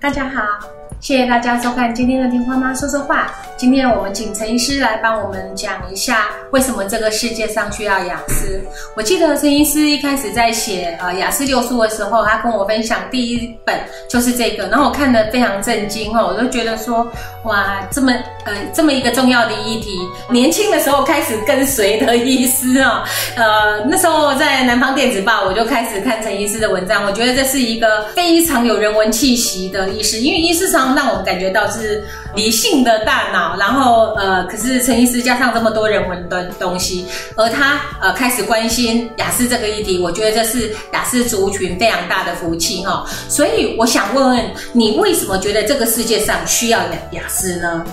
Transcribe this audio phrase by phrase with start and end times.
[0.00, 3.32] 大家好，谢谢大家收看今天的《听花妈说说话》。
[3.56, 8.60] 今天我们请陈医师来帮我们讲一下，为什么这个世界上需要雅思。
[8.94, 13.74] 我记得陈医师一开始在写呃雅思六书的时候，他跟我分享第一本
[14.10, 17.06] 就是这个，然后我看得非常震惊哦，我就觉得说，
[17.44, 18.12] 哇，这么
[18.44, 19.98] 呃这么一个重要的议题，
[20.30, 23.04] 年轻的时候开始跟随的医师啊，
[23.36, 32.02] 呃那时候在南方电子报我就开始看陈医师的文章，我觉得这是一个非常有人文气息的医师，因为医师常让我们感觉到是
[32.34, 33.56] 理性的大脑。
[33.56, 43.04] 然后呃，可是陈医师加上这么多人文的东西，而他呃开始关心雅思这个议题，我觉得这是雅思族群非常大的福气哈。
[43.28, 47.84] 所以我想问问你，为什么觉得这个世界上需要雅雅思呢？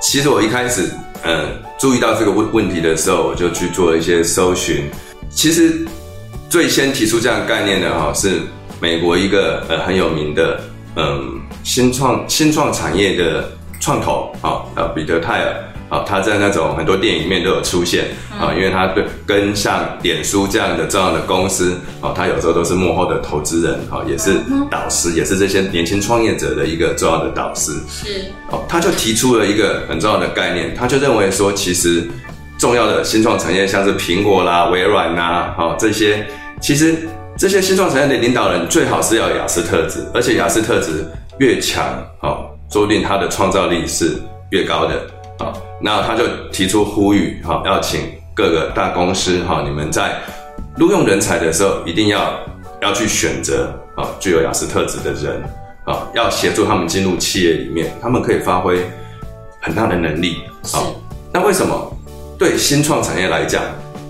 [0.00, 0.90] 其实我一开始
[1.22, 4.88] 呃注意到这个问问题的时候，我就去做了一些搜寻。
[5.30, 5.84] 其实
[6.54, 8.42] 最先提出这样概念的哈是
[8.80, 10.60] 美国一个呃很有名的。
[10.94, 15.52] 嗯，新创新创产业的创投啊，呃，彼得泰尔
[15.88, 18.04] 啊，他在那种很多电影里面都有出现
[18.38, 24.38] 啊，因为他对跟像脸书这样的重要的公司啊，他有时候都是幕后的投资人啊，也是
[24.70, 27.72] 导师，也是这些年轻创业者的一个重要的导师。
[27.88, 32.08] 是哦，他就提出了一个很重要的概念，他就认为说，其实
[32.56, 36.24] 重要的新创产业像是苹果啦、微软呐，哦这些，
[36.64, 37.06] 其实。
[37.36, 41.04] 这些新创产业的领导人最好是要雅思特质，而且雅思特质
[41.38, 41.84] 越强，
[42.20, 44.12] 哦，说不定他的创造力是
[44.50, 44.94] 越高的，
[45.44, 48.02] 啊，那他就提出呼吁，哈，要请
[48.36, 50.16] 各个大公司，哈，你们在
[50.76, 52.38] 录用人才的时候，一定要
[52.80, 55.42] 要去选择，啊，具有雅思特质的人，
[55.86, 58.78] 啊，要协助他们进入企业里面，他们可以发挥
[59.60, 60.36] 很大的能力，
[60.72, 60.86] 啊，
[61.32, 61.96] 那为什么
[62.38, 63.60] 对新创产业来讲？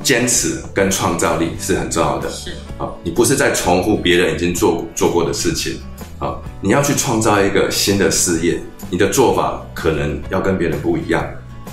[0.05, 2.31] 坚持跟创造力是很重要的。
[2.31, 5.81] 是啊，你不是在重复别人已经做做过的事情
[6.21, 8.61] 啊，你要去创造一个新的事业，
[8.91, 11.25] 你的做法可能要跟别人不一样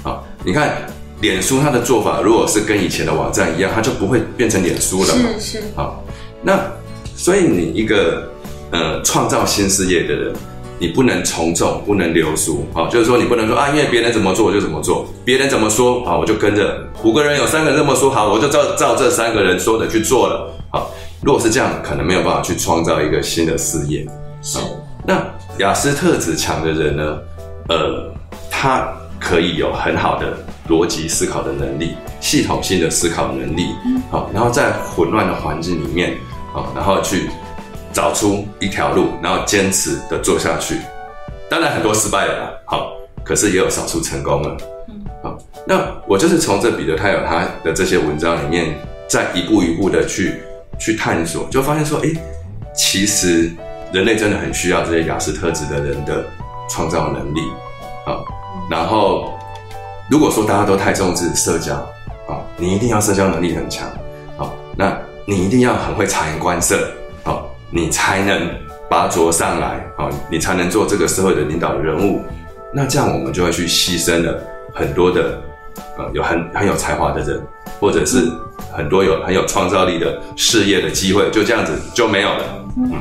[0.01, 0.23] 啊。
[0.43, 0.87] 你看，
[1.19, 5.29] 脸书它的做法，如果是跟以前的网站一样，它就不会变成脸书了嘛。
[5.37, 5.63] 是是。
[5.75, 6.03] 好，
[6.41, 6.59] 那
[7.15, 8.31] 所以你一个
[8.71, 10.33] 呃创造新事业的人。
[10.81, 16.75] 你不能从众，不能流俗，啊，就是说你不能说啊，因为别人怎么做我就怎么做，别人怎么说啊，我就跟着。
[17.03, 20.89] 五个人有三个人这么说，好，我就照照这三个人说的去做了，好，
[21.21, 24.03] 如果是这样，可能没有办法去创造一个新的事业。
[24.41, 24.57] 是，
[25.05, 25.23] 那
[25.59, 27.17] 雅思特质强的人呢，
[27.69, 28.11] 呃，
[28.49, 30.35] 他可以有很好的
[30.67, 33.67] 逻辑思考的能力，系统性的思考能力，
[34.09, 36.17] 好，然后在混乱的环境里面，
[36.55, 37.29] 啊，然后去。
[37.93, 40.77] 找出一条路，然后坚持的做下去。
[41.49, 42.93] 当然很多失败了，好，
[43.23, 44.57] 可是也有少数成功了。
[44.87, 45.37] 嗯，好，
[45.67, 48.73] 那我就是从这彼得泰尔他的这些文章里面，
[49.07, 50.41] 再一步一步的去
[50.79, 52.09] 去探索，就发现说，哎，
[52.73, 53.51] 其实
[53.91, 56.25] 人类真的很需要这些雅思特质的人的
[56.69, 57.41] 创造能力。
[58.05, 58.23] 好，
[58.69, 59.37] 然后
[60.09, 61.75] 如果说大家都太重视社交，
[62.29, 63.89] 啊，你一定要社交能力很强，
[64.37, 66.89] 好，那你一定要很会察言观色。
[67.71, 68.49] 你才能
[68.89, 72.21] 拔擢上来，啊，你才能做这个社会的领导人物。
[72.73, 74.39] 那这样我们就会去牺牲了
[74.73, 75.41] 很多的，
[75.97, 77.41] 呃，有很很有才华的人，
[77.79, 78.29] 或者是
[78.71, 82.65] 很多有很有创造力的事业的机会，就这样子就没有了。
[82.77, 82.91] 嗯。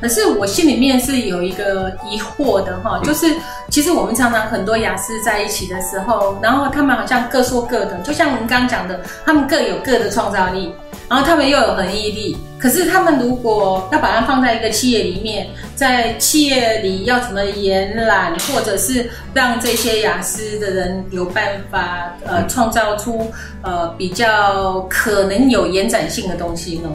[0.00, 3.26] 可是我心里面是有一个疑惑的哈，就是
[3.70, 10.72] 其实我们常常很多雅思在一起的时候，然后他们好像各说各的，就像您刚刚讲的，他们各有各的创造力。
[11.08, 26.90] 然后他们又有恒毅力，可是他们如果要把它放在一个企业里面，在企业里要怎么延揽，或者是让这些雅思的人有办法呃创造出呃比较可能有延展性的东西呢？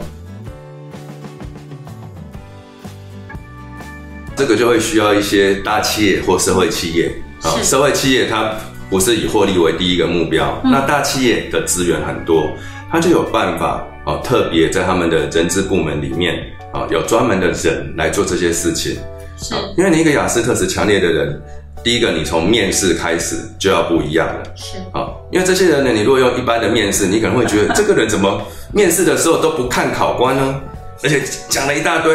[4.35, 7.11] 这个就会需要一些大企业或社会企业
[7.41, 8.53] 啊，社会企业它
[8.89, 12.51] 不是以获利为第一个目标，那大企业的资源很多，
[12.91, 13.87] 它就有办法。
[14.05, 16.43] 啊，特别在他们的人资部门里面
[16.73, 18.97] 啊，有专门的人来做这些事情。
[19.37, 21.41] 是，因为你一个雅思特质强烈的人，
[21.81, 24.43] 第一个你从面试开始就要不一样了。
[24.57, 28.41] 是，啊，因为这些人呢，你如果用一般的面试，你可能会觉得 这个人怎么
[28.73, 30.61] 面试的时候都不看考官呢？
[31.01, 32.13] 而且讲了一大堆，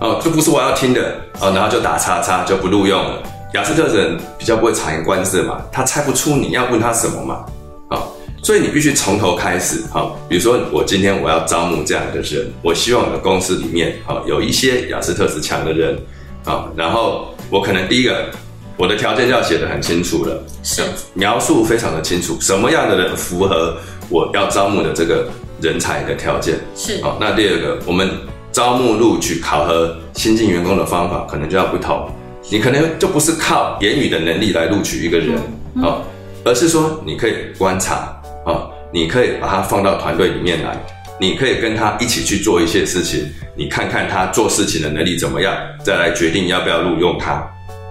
[0.00, 3.22] 哦，这不是我要听的，哦，然后就打叉叉就不录用了。
[3.54, 7.44] 雅思特人比较不会察言观色嘛，他猜不出你要问他什么嘛。
[7.88, 8.02] 啊
[8.42, 15.96] 所以你必须从头开始，好，比如说我今天我要招募这样的人，我希望我的公司里面，好有一些雅思特质强的人，
[16.44, 18.28] 啊，然后我可能第一个，
[18.76, 20.82] 我的条件就要写得很清楚了，是
[21.14, 23.78] 描述非常的清楚，什么样的人符合
[24.10, 25.26] 我要招募的这个
[25.62, 28.10] 人才的条件，是，好，那第二个，我们
[28.54, 32.08] 招募、录取、考核新进员工的方法可能就要不同。
[32.50, 35.36] 你可能就不是靠言语的能力来录取一个人
[35.82, 35.98] 啊，
[36.44, 38.16] 而是说你可以观察
[38.46, 40.78] 啊，你可以把他放到团队里面来，
[41.18, 45.52] 你可以跟他一起去做一些事情，你看看他做事情的能力怎么样，
[45.82, 47.44] 再来决定要不要录用他。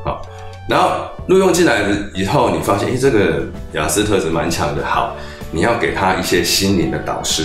[0.05, 0.21] 好，
[0.69, 0.91] 然后
[1.27, 5.13] 录用进来了以后，你发现诶，这个雅思特质蛮强的，好，
[5.51, 7.43] 你要给他一些心灵的导师，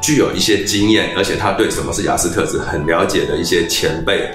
[0.00, 4.28] 具有一些经验，而且他对什么是雅思特质很了解的一些前辈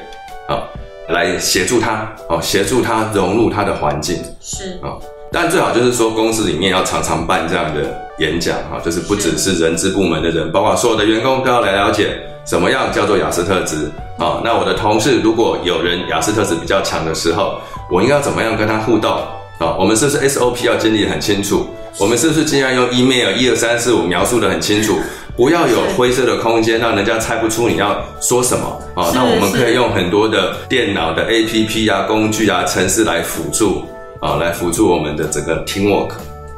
[0.48, 0.64] 啊。
[1.08, 4.98] 来协助他哦，协助他融入他的环境是啊，
[5.32, 14.42] 但最好就是说公司里面要常常办这样的演讲哈，就是不只是人资部门的人，包括所有的员工都要来了解什么样叫做雅思特质啊。
[14.44, 19.12] 那我的同事如果有人雅思特质比较强的时候，我应该怎么样跟他互动
[19.60, 19.76] 啊？
[19.78, 21.70] 我们是不是 SOP 要建立很清楚？
[22.00, 24.98] 我们是不是尽量用 email 一二三四五描述的很清楚？
[25.36, 28.66] 不要有灰色的空间，让人家猜不出你要说什么
[28.96, 29.12] 啊！
[29.14, 33.84] 那我们可以用很多的电脑的 APP 啊、工具啊、程式来辅助
[34.22, 36.12] 啊，来辅助我们的整个 teamwork。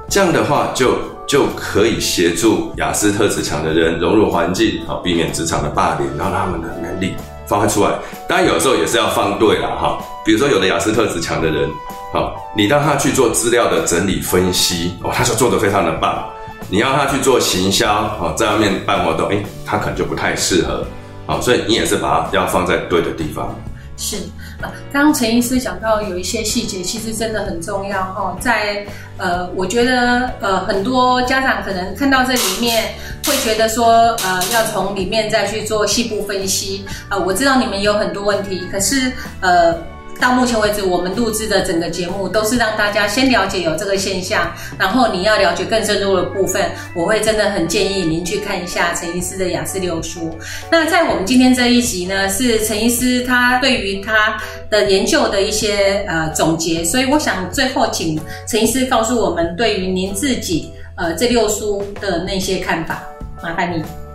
[0.09, 0.95] 这样的话，就
[1.27, 7.15] 就可以协助雅思特质强的人融入环境好，避免职场的霸凌，让他们的能力
[7.47, 7.89] 发挥出来。
[8.27, 9.97] 当然，有时候也是要放对了哈。
[10.23, 11.68] 比如说，有的雅思特质强的人，
[12.13, 16.23] 好，你让他去做资料的整理分析哦，他就做得非常的棒。
[16.69, 20.86] 你要他去做行销，哦，在外面办活动，哎，他可能就不太适合，
[21.25, 23.56] 好，所以你也是把它要放在对的地方。
[23.96, 24.18] 是
[24.62, 28.38] 啊，刚刚陈医师讲到有一些细节，其实真的很重要哈。
[28.40, 28.86] 在
[29.18, 32.94] 呃，我觉得呃，很多家长可能看到这里面
[33.25, 33.88] 会觉得说，
[34.24, 36.86] 呃，要从里面再去做细部分析。
[37.10, 39.75] 呃，我知道你们有很多问题，可是呃。
[40.19, 50.36] 到目前为止，我们录制的整个节目都是让大家先了解有这个现象，然后你要了解更深入的部分，我会真的很建议您去看一下陈医师的雅思六书。
[50.72, 54.38] 那在我们今天这一集呢，是陈医师他对于他
[54.69, 63.04] 的研究的一些呃总结，所以我想最后请陈医师告诉我们对于您自己呃这六书的那些看法，
[63.44, 64.06] 麻烦你。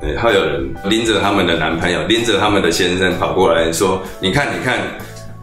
[0.00, 4.78] 然后有人拎着他们的男朋友，拎着他们的先生跑过来说：“你看，你看，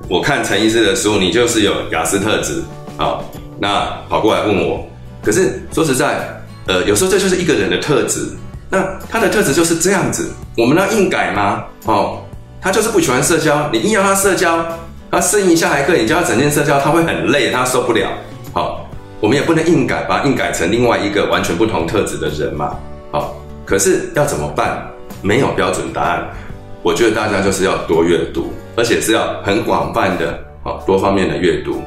[0.09, 2.63] 我看陈医师的书，你就是有雅思特质
[2.97, 3.19] 啊。”
[3.59, 4.87] 那跑过来问我，
[5.23, 6.19] 可是说实在，
[6.67, 8.27] 呃，有时候这就是一个人的特质。
[8.69, 11.63] 那他的特质就是这样子，我们要硬改吗？
[11.85, 12.21] 哦，
[12.61, 14.63] 他就是不喜欢社交，你硬要他社交，
[15.09, 18.09] 他适应一下还可以，你叫他整天社交，他会很累，他受不了。
[18.53, 18.87] 好，
[19.19, 22.75] 我们也不能硬改，把硬改成另外一个完全不同特质的人嘛。
[23.67, 23.69] 好。
[23.69, 24.81] 可是要怎么办？
[25.21, 26.25] 没有标准答案。
[26.83, 31.81] 我觉得大家就是要多阅读，而且是要很广泛的、好多方面的阅读。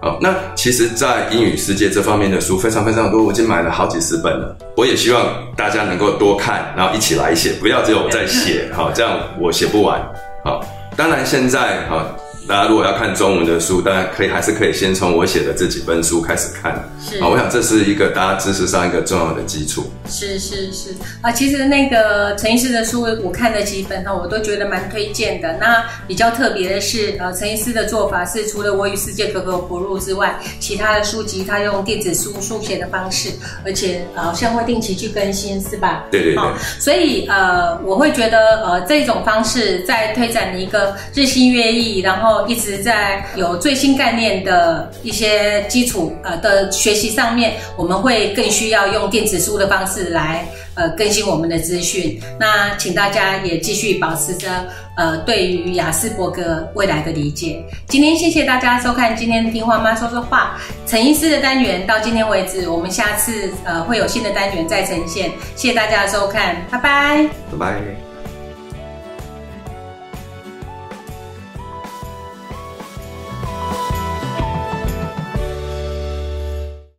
[0.00, 4.56] 好，那其实，在英语世界这方面的书非常非常多，我已经买了好几十本了。
[4.76, 5.26] 我也希望
[5.56, 10.00] 大家能够多看，然后一起来写，不要只有我在写，好， 这样我写不完。
[10.44, 10.62] 好，
[10.94, 12.06] 当然现在，好。
[12.46, 16.74] 大家如果要看中文的书，当然可以还是可以先从我写的这几本书开始看。
[17.00, 19.90] 是啊，我想这是一个大家知识上一个重要的基础。
[20.10, 25.56] 是是是啊，其实那个陈医师的书我看了几本哈，我都觉得蛮推荐的。
[25.58, 33.30] 那比较特别的是，呃，陈医师的做法是除了我与世界格格不入之外，其他的书籍他用电子书书写的方式，
[33.64, 36.04] 而且好像会定期去更新，是吧？
[36.10, 36.44] 对对对。
[36.78, 42.33] 所以呃，我会觉得呃，这种方式在推展一个日新月异，然后。
[42.46, 52.20] 一直在有最新概念的一些基础呃的学习上面，我们会更需要用电子书的方式来呃更新我们的资讯。
[52.38, 54.48] 那请大家也继续保持着
[54.96, 57.64] 呃对于雅斯伯格未来的理解。
[57.88, 65.30] 今天谢谢大家收看今天听话妈说说话陈医师的单元到今天为止，我们下次呃会有新的单元再呈现。
[65.56, 68.03] 谢谢大家的收看，拜拜，拜拜。